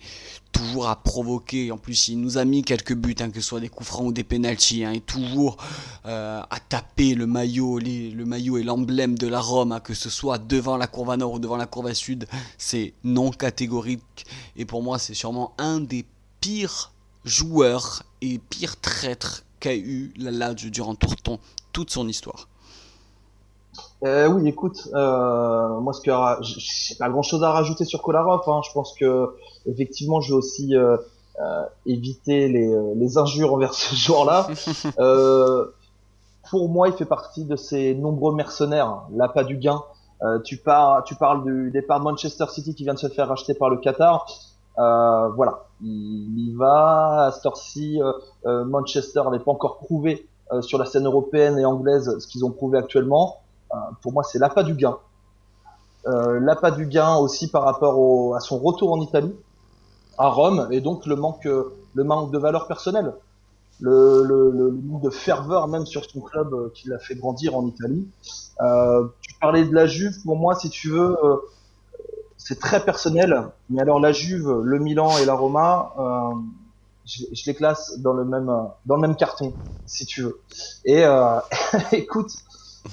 [0.51, 1.71] toujours à provoquer.
[1.71, 4.05] En plus, il nous a mis quelques buts, hein, que ce soit des coups francs
[4.05, 5.57] ou des pénalties, hein, et toujours
[6.05, 10.09] euh, à taper le maillot, le maillot et l'emblème de la Rome, hein, que ce
[10.09, 14.25] soit devant la courbe nord ou devant la courbe sud, c'est non catégorique.
[14.55, 16.05] Et pour moi, c'est sûrement un des
[16.39, 16.91] pires
[17.25, 21.07] joueurs et pires traîtres qu'a eu la Lazio durant tout,
[21.71, 22.47] toute son histoire.
[24.03, 28.41] Euh, oui, écoute, euh, moi, ce que j'ai pas grand chose à rajouter sur Kolarov.
[28.47, 28.61] Hein.
[28.67, 29.29] Je pense que
[29.67, 30.97] effectivement, je vais aussi euh,
[31.85, 34.47] éviter les, les, injures envers ce joueur-là.
[36.49, 39.81] pour moi, il fait partie de ces nombreux mercenaires, l'appât du gain.
[40.43, 43.53] tu, parles, tu parles du départ de Manchester City qui vient de se faire racheter
[43.53, 44.25] par le Qatar.
[44.79, 47.25] Euh, voilà, il, y va.
[47.25, 48.13] À cette euh,
[48.45, 50.27] euh, Manchester n'avait pas encore prouvé
[50.59, 53.37] sur la scène européenne et anglaise ce qu'ils ont prouvé actuellement.
[54.01, 54.97] pour moi, c'est l'appât du gain.
[56.05, 59.33] l'appât du gain aussi par rapport à son retour en Italie,
[60.17, 63.13] à Rome, et donc le manque, le manque de valeur personnelle,
[63.79, 67.65] le, le, le, manque de ferveur même sur son club qui l'a fait grandir en
[67.65, 68.05] Italie.
[69.21, 71.15] tu parlais de la Juve, pour moi, si tu veux,
[72.43, 73.43] c'est très personnel.
[73.69, 76.35] Mais alors la Juve, le Milan et la Roma, euh,
[77.05, 78.51] je, les classe dans le même
[78.85, 79.53] dans le même carton,
[79.85, 80.41] si tu veux.
[80.85, 81.39] Et euh,
[81.91, 82.31] écoute.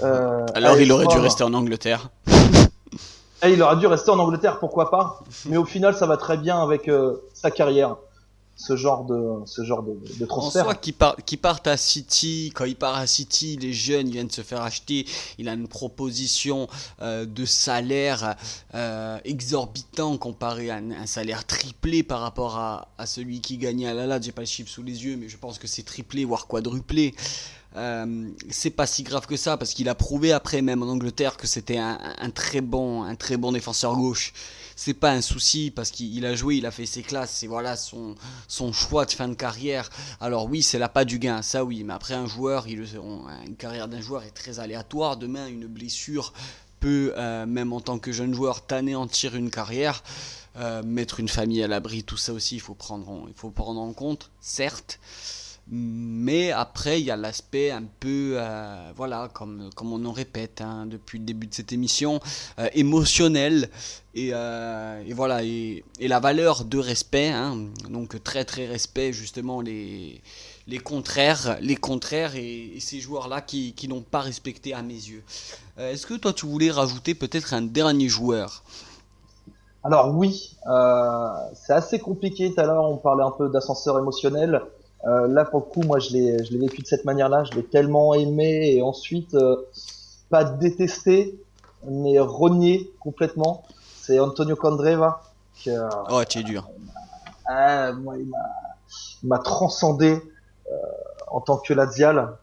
[0.02, 2.10] Euh, alors il aurait dû rester en Angleterre.
[3.42, 5.20] Et il aurait dû rester en Angleterre, pourquoi pas.
[5.46, 6.90] Mais au final, ça va très bien avec
[7.32, 7.96] sa carrière
[8.58, 10.62] ce genre de ce genre de, transfert.
[10.62, 14.10] En soi, qui, part, qui partent à City, quand il part à City, les jeunes
[14.10, 15.06] viennent se faire acheter.
[15.38, 16.66] Il a une proposition
[17.00, 18.34] euh, de salaire
[18.74, 23.94] euh, exorbitant comparé à un, salaire triplé par rapport à, à celui qui gagnait à
[23.94, 26.48] la J'ai pas le chiffre sous les yeux, mais je pense que c'est triplé voire
[26.48, 27.14] quadruplé.
[27.76, 31.36] Euh, c'est pas si grave que ça parce qu'il a prouvé après même en Angleterre
[31.36, 34.32] que c'était un, très bon un très bon défenseur gauche
[34.78, 37.74] c'est pas un souci parce qu'il a joué, il a fait ses classes, c'est voilà
[37.76, 38.14] son,
[38.72, 39.90] choix de fin de carrière.
[40.20, 43.88] Alors oui, c'est là pas du gain, ça oui, mais après un joueur, une carrière
[43.88, 45.16] d'un joueur est très aléatoire.
[45.16, 46.32] Demain, une blessure
[46.78, 50.04] peut, euh, même en tant que jeune joueur, t'anéantir une carrière.
[50.56, 55.00] Euh, mettre une famille à l'abri, tout ça aussi, il faut prendre en compte, certes.
[55.70, 60.62] Mais après, il y a l'aspect un peu, euh, voilà, comme, comme on en répète
[60.62, 62.20] hein, depuis le début de cette émission,
[62.58, 63.68] euh, émotionnel.
[64.14, 69.12] Et, euh, et voilà, et, et, la valeur de respect, hein, donc très très respect
[69.12, 70.22] justement les,
[70.66, 75.22] les contraires, les contraires et, ces joueurs-là qui, qui n'ont pas respecté à mes yeux.
[75.76, 78.64] Est-ce que toi tu voulais rajouter peut-être un dernier joueur?
[79.84, 80.56] Alors oui,
[81.54, 82.52] c'est assez compliqué.
[82.52, 84.62] Tout à l'heure, on parlait un peu d'ascenseur émotionnel.
[85.06, 87.44] Euh, là, pour le coup, moi, je l'ai, je l'ai vécu de cette manière-là.
[87.44, 89.56] Je l'ai tellement aimé et ensuite euh,
[90.28, 91.38] pas détesté,
[91.88, 93.62] mais renié complètement.
[94.00, 95.22] C'est Antonio Candreva.
[95.54, 95.70] Qui,
[96.10, 96.68] oh, tu es dur.
[97.50, 98.38] Euh, moi, il m'a,
[99.22, 100.20] il m'a transcendé
[100.70, 100.76] euh,
[101.28, 102.36] en tant que Lazial.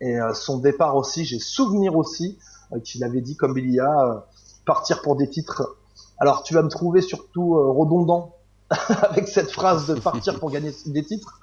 [0.00, 2.38] Et son départ aussi, j'ai souvenir aussi
[2.84, 4.24] qu'il avait dit, comme il y a,
[4.64, 5.76] partir pour des titres.
[6.20, 8.36] Alors, tu vas me trouver surtout redondant
[8.70, 11.40] avec cette phrase de partir pour gagner des titres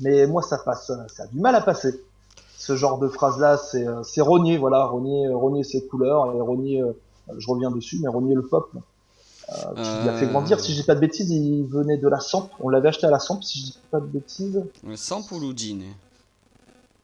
[0.00, 2.02] mais moi ça passe, ça a du mal à passer.
[2.58, 6.82] Ce genre de phrase-là, c'est euh, c'est rogner, voilà, rogner, rogner ses couleurs et rogner,
[6.82, 6.92] euh,
[7.38, 8.78] je reviens dessus, mais rogner le peuple.
[9.48, 10.60] qui l'a fait grandir.
[10.60, 12.50] Si je dis pas de bêtises, il venait de la Samp.
[12.60, 14.62] On l'avait acheté à la Samp, si je dis pas de bêtises.
[14.94, 15.84] Samp ou Ludine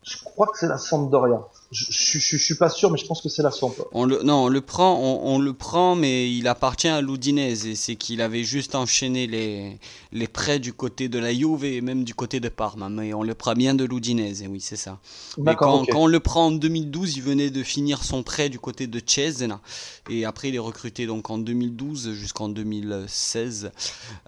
[0.02, 1.42] Je crois que c'est la Sampdoria.
[1.72, 3.74] Je, je, je, suis pas sûr, mais je pense que c'est la Samp.
[3.92, 7.66] On le, non, on le prend, on, on le prend, mais il appartient à l'Udinese.
[7.66, 9.78] Et c'est qu'il avait juste enchaîné les,
[10.12, 12.88] les prêts du côté de la Juve et même du côté de Parma.
[12.88, 14.98] Mais on le prend bien de l'Udinese, oui, c'est ça.
[15.38, 18.86] Mais quand on le prend en 2012, il venait de finir son prêt du côté
[18.86, 19.60] de Cesena.
[20.08, 23.72] Et après, il est recruté donc en 2012 jusqu'en 2016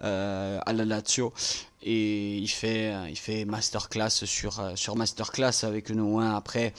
[0.03, 1.33] euh, à la Lazio.
[1.81, 6.19] Et il fait, il fait masterclass sur, euh, sur masterclass avec nous.
[6.19, 6.35] hein.
[6.35, 6.73] Après,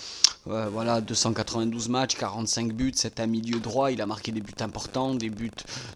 [0.47, 2.93] euh, voilà, 292 matchs, 45 buts.
[2.95, 3.91] C'est un milieu droit.
[3.91, 5.51] Il a marqué des buts importants, des buts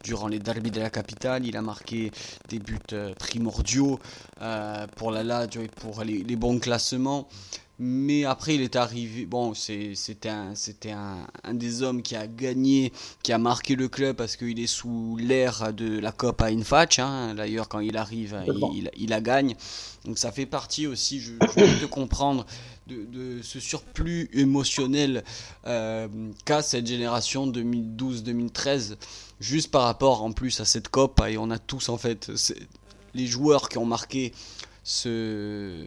[0.04, 1.44] durant les derbys de la capitale.
[1.44, 2.12] Il a marqué
[2.48, 4.00] des buts euh, primordiaux
[4.96, 7.28] pour la Lazio et pour les bons classements.
[7.78, 9.26] Mais après, il est arrivé.
[9.26, 13.88] Bon, c'était un, c'était un, un des hommes qui a gagné, qui a marqué le
[13.88, 17.06] club parce qu'il est sous l'ère de la Coppa Infaccia.
[17.06, 17.34] Hein.
[17.34, 19.56] D'ailleurs, quand il arrive, il, il, il la gagne.
[20.04, 22.46] Donc ça fait partie aussi, je, je peux te comprendre,
[22.86, 25.24] de, de ce surplus émotionnel
[25.66, 26.08] euh,
[26.44, 28.96] qu'a cette génération 2012-2013,
[29.40, 31.30] juste par rapport en plus à cette Coppa.
[31.30, 32.30] Et on a tous en fait
[33.14, 34.32] les joueurs qui ont marqué
[34.84, 35.86] ce,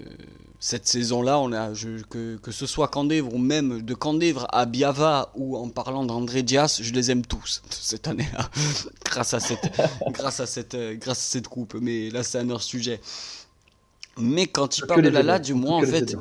[0.60, 1.70] cette saison-là, on a,
[2.10, 6.42] que, que ce soit Candevre ou même de Candevre à Biava ou en parlant d'André
[6.42, 8.50] Dias, je les aime tous cette année-là,
[9.06, 9.72] grâce à cette,
[10.08, 11.76] grâce à cette, euh, grâce à cette coupe.
[11.80, 13.00] Mais là, c'est un autre sujet.
[14.20, 15.24] Mais quand il parle de la.
[15.24, 16.16] Lazio, moi en fait,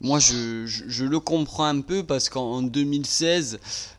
[0.00, 3.58] moi je, je, je le comprends un peu parce qu'en 2016,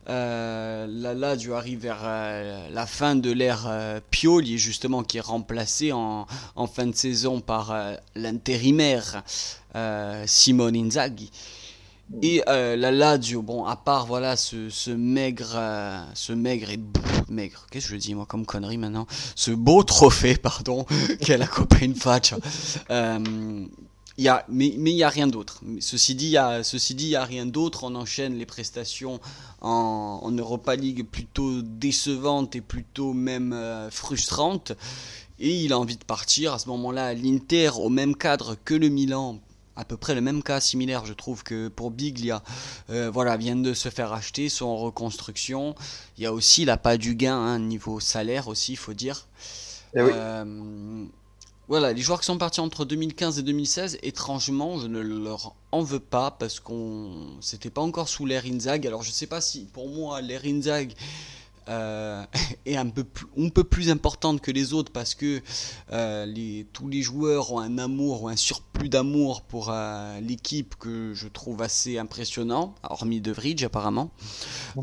[0.10, 5.22] euh, la Lazio arrive vers euh, la fin de l'ère euh, Pioli, justement, qui est
[5.22, 9.24] remplacé en, en fin de saison par euh, l'intérimaire
[10.26, 11.32] Simone Inzaghi.
[12.22, 15.58] Et la Lazio, bon, à part voilà ce, ce maigre,
[16.14, 16.80] ce maigre et
[17.32, 20.86] maigre, qu'est-ce que je dis moi comme connerie maintenant, ce beau trophée, pardon,
[21.22, 22.38] qu'est la Coppa Infaccia.
[22.90, 23.66] Euh,
[24.18, 25.62] y a, mais il y a rien d'autre.
[25.80, 27.84] Ceci dit, il y a, rien d'autre.
[27.84, 29.20] On enchaîne les prestations
[29.62, 34.74] en, en Europa League plutôt décevantes et plutôt même euh, frustrantes.
[35.40, 37.14] Et il a envie de partir à ce moment-là.
[37.14, 39.40] L'Inter, au même cadre que le Milan,
[39.82, 42.44] à peu près le même cas similaire, je trouve que pour Biglia,
[42.92, 45.74] euh, voilà, viennent de se faire acheter, sont en reconstruction.
[46.18, 49.28] Il y a aussi la pas du gain, hein, niveau salaire aussi, il faut dire.
[49.96, 50.12] Eh oui.
[50.14, 51.06] Euh,
[51.68, 55.82] voilà, les joueurs qui sont partis entre 2015 et 2016, étrangement, je ne leur en
[55.82, 58.86] veux pas parce qu'on c'était pas encore sous l'ère Inzag.
[58.86, 60.94] Alors je sais pas si pour moi l'ère Inzag
[61.70, 62.24] euh,
[62.66, 65.42] est un peu plus, un peu plus importante que les autres parce que
[65.92, 70.76] euh, les, tous les joueurs ont un amour ou un surplus d'amour pour euh, l'équipe
[70.76, 73.34] que je trouve assez impressionnant, hormis De
[73.66, 74.12] apparemment.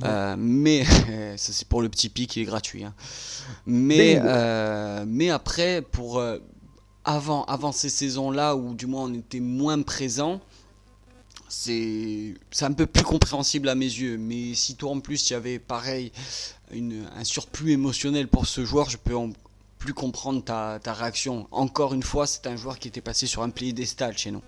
[0.03, 0.85] Euh, mais
[1.37, 2.85] ça c'est pour le petit pic, il est gratuit.
[2.85, 2.95] hein.
[3.67, 6.38] Mais, euh, mais après, pour euh,
[7.05, 10.41] avant, avant ces saisons-là, où du moins on était moins présent,
[11.49, 14.19] c'est un peu plus compréhensible à mes yeux.
[14.19, 16.13] Mais si toi en plus il y avait pareil
[16.73, 19.31] une, un surplus émotionnel pour ce joueur, je peux en
[19.79, 21.47] plus comprendre ta, ta réaction.
[21.53, 24.43] Encore une fois, c'est un joueur qui était passé sur un piédestal chez nous.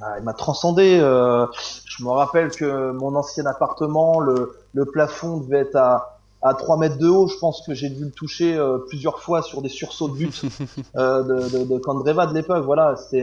[0.00, 0.98] Ah, il m'a transcendé.
[1.00, 1.46] euh,
[1.86, 6.78] je me rappelle que mon ancien appartement, le, le plafond devait être à, à 3
[6.78, 7.28] mètres de haut.
[7.28, 10.42] Je pense que j'ai dû le toucher euh, plusieurs fois sur des sursauts de but
[10.96, 12.64] euh, de, de, de Kandreva de l'époque.
[12.64, 13.22] Voilà, c'était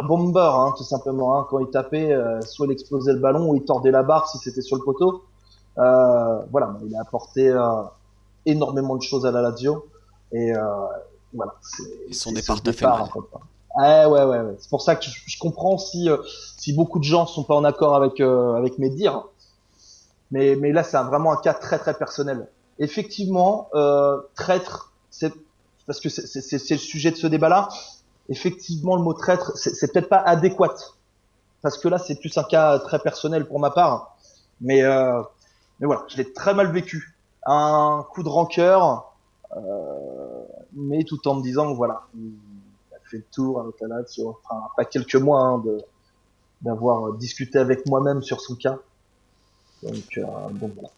[0.00, 1.38] un, bomber, hein, tout simplement.
[1.38, 4.28] Hein, quand il tapait, euh, soit il explosait le ballon ou il tordait la barre
[4.28, 5.24] si c'était sur le poteau.
[5.78, 7.82] Euh, voilà, il a apporté euh,
[8.46, 9.86] énormément de choses à la Lazio.
[10.32, 10.62] Et euh,
[11.32, 11.54] voilà.
[12.08, 13.04] Et son départ t'a fait mal.
[13.06, 13.18] fait.
[13.78, 14.56] Ouais, ouais, ouais.
[14.58, 16.08] C'est pour ça que je, je comprends si
[16.58, 19.24] si beaucoup de gens sont pas en accord avec avec mes dires.
[20.32, 22.48] Mais mais là, c'est vraiment un cas très très personnel.
[22.78, 23.68] Effectivement,
[24.34, 25.32] traître, c'est
[25.86, 27.68] parce que c'est c'est- c'est c'est le sujet de ce débat-là.
[28.30, 30.74] Effectivement, le mot traître, c'est peut-être pas adéquat
[31.62, 34.16] parce que là, c'est plus un cas très personnel pour ma part.
[34.60, 35.22] Mais euh,
[35.78, 37.16] mais voilà, je l'ai très mal vécu.
[37.46, 39.14] Un coup de rancœur,
[39.56, 42.32] euh, mais tout en me disant voilà, il
[42.94, 45.62] a fait le tour avec la Lazio, enfin pas quelques mois hein,
[46.60, 48.78] d'avoir discuté avec moi-même sur son cas.
[49.82, 50.90] Donc, euh, voilà.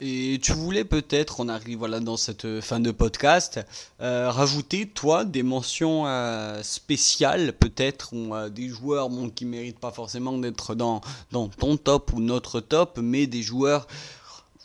[0.00, 3.60] Et tu voulais peut-être, on arrive voilà dans cette fin de podcast,
[4.00, 9.80] euh, rajouter toi des mentions euh, spéciales peut-être ou euh, des joueurs bon, qui méritent
[9.80, 11.00] pas forcément d'être dans
[11.32, 13.88] ton top ou notre top, mais des joueurs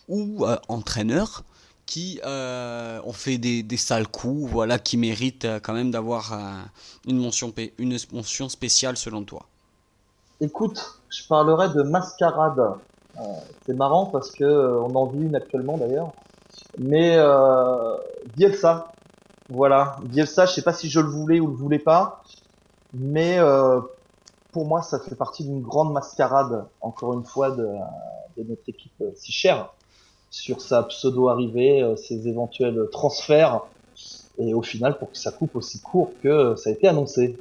[0.07, 1.43] ou euh, entraîneurs
[1.85, 6.33] qui euh, ont fait des, des sales coups, voilà, qui méritent euh, quand même d'avoir
[6.33, 6.37] euh,
[7.07, 9.45] une mention une mention spéciale selon toi.
[10.41, 12.77] Écoute, je parlerai de Mascarade.
[13.19, 13.21] Euh,
[13.65, 16.11] c'est marrant parce que euh, on en vit une actuellement d'ailleurs.
[16.77, 17.95] Mais euh,
[18.35, 18.91] Bielsa,
[19.49, 22.23] voilà, Bielsa, je sais pas si je le voulais ou le voulais pas,
[22.93, 23.79] mais euh,
[24.51, 27.67] pour moi, ça fait partie d'une grande mascarade, encore une fois, de,
[28.37, 29.73] de notre équipe euh, si chère
[30.29, 33.61] sur sa pseudo-arrivée, ses éventuels transferts,
[34.39, 37.37] et au final, pour que ça coupe aussi court que ça a été annoncé.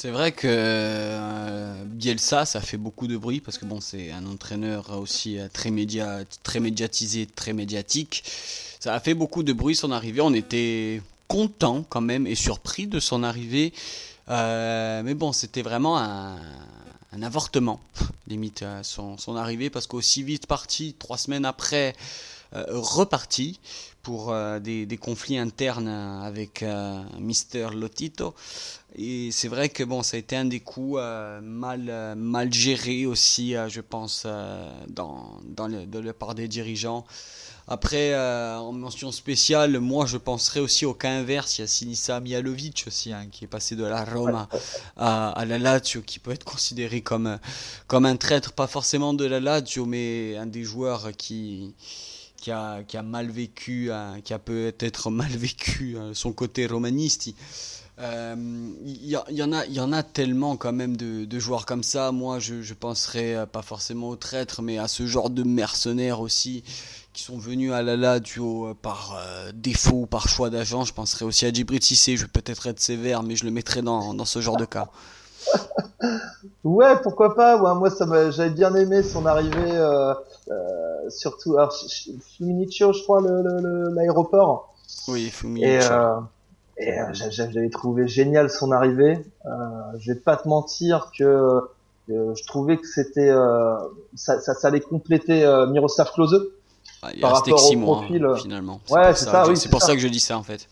[0.00, 4.26] C'est vrai que euh, Bielsa, ça fait beaucoup de bruit parce que bon, c'est un
[4.26, 8.22] entraîneur aussi euh, très, média, très médiatisé, très médiatique.
[8.78, 10.20] Ça a fait beaucoup de bruit son arrivée.
[10.20, 13.72] On était content quand même et surpris de son arrivée.
[14.28, 16.36] Euh, mais bon, c'était vraiment un,
[17.20, 17.80] avortement,
[18.28, 21.96] limite, son, son arrivée, parce qu'aussi vite parti, trois semaines après,
[22.52, 23.60] reparti
[24.08, 28.34] pour euh, des, conflits internes avec euh, Mister Lotito.
[28.96, 30.98] Et c'est vrai que bon, ça a été un des coups
[31.42, 34.26] mal, mal géré aussi, je pense,
[34.88, 37.04] dans, dans le, de la part des dirigeants.
[37.68, 41.58] Après, en mention spéciale, moi je penserais aussi au cas inverse.
[41.58, 44.48] Il y a Sinisa Mialovic aussi, hein, qui est passé de la Roma
[44.96, 47.38] à, à, la Lazio, qui peut être considéré comme,
[47.88, 51.74] comme un traître, pas forcément de la Lazio, mais un des joueurs qui,
[52.38, 57.30] qui a, mal vécu, hein, qui a peut-être mal vécu hein, son côté romaniste.
[58.00, 58.36] Euh,
[58.84, 62.12] il y, en a, tellement quand même de, joueurs comme ça.
[62.12, 66.20] Moi, je, je penserais euh, pas forcément aux traîtres, mais à ce genre de mercenaires
[66.20, 66.62] aussi
[67.12, 70.84] qui sont venus à la la duo par euh, défaut, par choix d'agent.
[70.84, 72.16] Je penserais aussi à Djibril Cissé.
[72.16, 74.88] Je vais peut-être être sévère, mais je le mettrais dans, dans ce genre de cas.
[76.64, 77.56] ouais, pourquoi pas.
[77.60, 80.14] Ouais, moi, ça j'avais bien aimé son arrivée, euh,
[80.50, 81.74] euh, surtout alors,
[82.36, 84.74] Fuminicho, je crois, l'aéroport.
[85.08, 85.66] Oui, Fuminicho.
[85.66, 86.20] Et, euh,
[86.78, 89.24] et j'avais trouvé génial son arrivée.
[89.98, 91.60] Je vais pas te mentir que
[92.08, 93.32] je trouvais que c'était
[94.14, 95.40] ça, ça, ça, allait compléter
[95.70, 96.50] Miroslav Klose.
[97.02, 98.26] Ah, il par rapport au mois, profil.
[98.40, 98.80] finalement.
[98.90, 99.44] Ouais, c'est ça.
[99.44, 99.88] ça, oui, c'est pour ça.
[99.88, 100.68] ça que je dis ça en fait.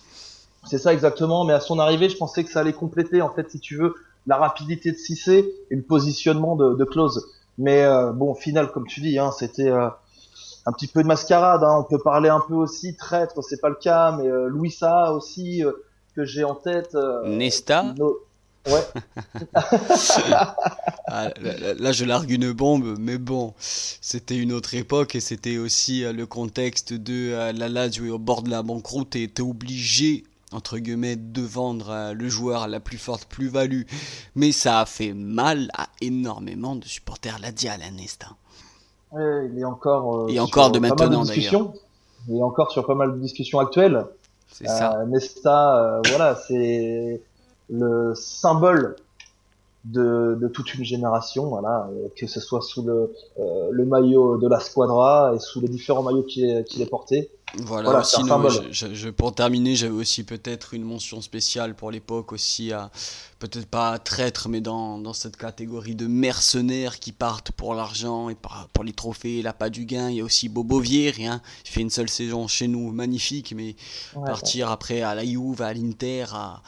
[0.68, 1.45] C'est ça exactement.
[1.45, 3.95] Mais à son arrivée, je pensais que ça allait compléter en fait, si tu veux,
[4.27, 7.27] la rapidité de Cissé et le positionnement de, de Close.
[7.59, 9.89] Mais euh, bon, au final, comme tu dis, hein, c'était euh,
[10.66, 11.62] un petit peu de mascarade.
[11.62, 11.77] Hein.
[11.79, 15.62] On peut parler un peu aussi traître, c'est pas le cas, mais euh, Louisa aussi
[16.14, 16.97] que j'ai en tête.
[17.24, 17.95] Nesta.
[17.97, 18.18] No...
[18.66, 18.85] Ouais.
[19.55, 25.57] ah, là, là, je largue une bombe, mais bon, c'était une autre époque et c'était
[25.59, 30.78] aussi le contexte de la Lazio au bord de la banqueroute et était obligé entre
[30.78, 33.82] guillemets, de vendre euh, le joueur à la plus forte plus-value.
[34.34, 38.28] Mais ça a fait mal à énormément de supporters la à Nesta.
[39.12, 40.24] Ouais, il est encore.
[40.24, 41.72] Euh, et encore de maintenant d'ailleurs.
[42.28, 44.05] Il est encore sur pas mal de discussions actuelles.
[44.49, 45.01] C'est ça.
[45.01, 47.20] Euh, Nesta, euh, voilà, c'est
[47.68, 48.97] le symbole
[49.84, 54.49] de, de, toute une génération, voilà, que ce soit sous le, euh, le maillot de
[54.49, 57.30] la Squadra et sous les différents maillots qu'il est, est porté.
[57.55, 62.32] Voilà, voilà sinon, je, je, pour terminer, j'avais aussi peut-être une mention spéciale pour l'époque
[62.32, 62.90] aussi, à,
[63.38, 68.34] peut-être pas traître, mais dans, dans cette catégorie de mercenaires qui partent pour l'argent et
[68.34, 70.11] pour, pour les trophées, la pas du gain.
[70.11, 73.55] Il y a aussi Bobo Vieri, hein, il fait une seule saison chez nous, magnifique,
[73.57, 73.76] mais
[74.16, 74.72] ouais, partir ouais.
[74.72, 76.62] après à la Juve, à l'Inter, à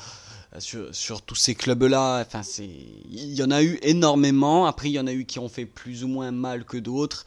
[0.60, 2.24] sur, sur, tous ces clubs-là.
[2.26, 2.68] Enfin, c'est,
[3.10, 4.66] il y en a eu énormément.
[4.66, 7.24] Après, il y en a eu qui ont fait plus ou moins mal que d'autres.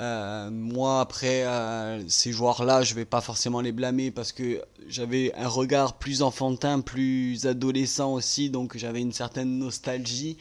[0.00, 5.34] Euh, moi, après euh, ces joueurs-là, je vais pas forcément les blâmer parce que j'avais
[5.34, 10.38] un regard plus enfantin, plus adolescent aussi, donc j'avais une certaine nostalgie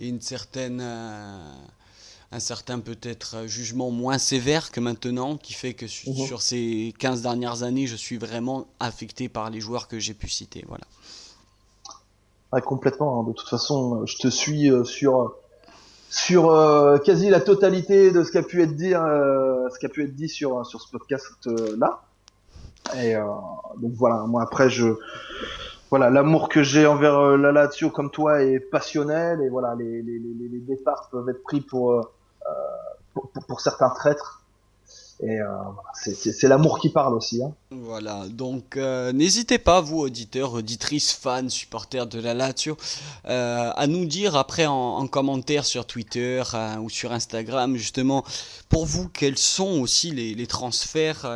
[0.00, 1.52] et une certaine euh,
[2.32, 6.26] un certain peut-être jugement moins sévère que maintenant, qui fait que su mmh.
[6.26, 10.28] sur ces 15 dernières années, je suis vraiment affecté par les joueurs que j'ai pu
[10.28, 10.64] citer.
[10.66, 10.84] Voilà.
[12.50, 13.20] Ah, complètement.
[13.20, 13.28] Hein.
[13.28, 15.36] De toute façon, je te suis sur
[16.16, 19.84] sur euh, quasi la totalité de ce qui a pu être dit, euh, ce qui
[19.84, 21.46] a pu être dit sur sur ce podcast
[21.76, 22.00] là.
[22.96, 23.24] Et euh,
[23.76, 24.24] donc voilà.
[24.26, 24.94] Moi après, je
[25.90, 30.00] voilà l'amour que j'ai envers euh, la Lazio comme toi est passionnel et voilà les
[30.00, 32.10] les, les, les départs peuvent être pris pour,
[33.12, 34.45] pour, pour pour certains traîtres
[35.20, 35.46] et euh,
[35.94, 37.42] c'est l'amour qui parle aussi.
[37.42, 37.52] Hein.
[37.70, 42.76] Voilà, donc euh, n'hésitez pas, vous auditeurs, auditrices, fans, supporters de la Lazio,
[43.26, 46.42] euh, à nous dire après en, en commentaire sur Twitter
[46.82, 48.24] ou sur Instagram, justement,
[48.68, 51.26] pour vous, quels sont aussi les, transferts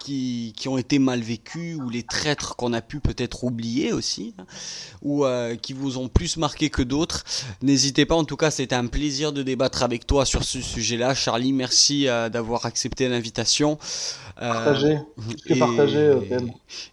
[0.00, 4.44] qui, ont été mal vécus ou les traîtres qu'on a pu peut-être oublier aussi, hein,
[5.02, 5.24] ou
[5.60, 7.24] qui vous ont plus marqué que d'autres.
[7.62, 11.14] N'hésitez pas, en tout cas, c'était un plaisir de débattre avec toi sur ce sujet-là.
[11.14, 13.78] Charlie, merci d'avoir accepté l'invitation.
[14.38, 15.00] Partagé,
[15.46, 16.14] et, partagé,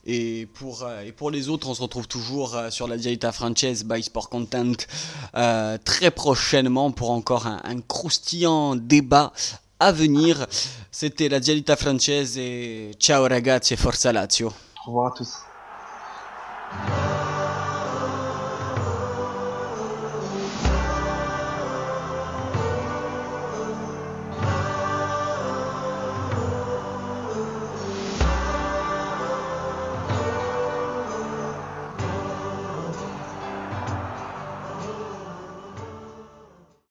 [0.07, 3.84] et, et, pour, et pour les autres, on se retrouve toujours sur la Dieta Frances
[3.84, 4.73] by Sport Content
[5.36, 9.32] euh, très prochainement pour encore un, un croustillant débat
[9.80, 10.47] à venir.
[10.91, 14.47] C'était la Dialita Française et ciao ragazzi et forza Lazio.
[14.47, 15.32] Au revoir à tous.